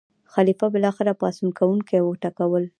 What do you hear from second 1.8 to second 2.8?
وټکول.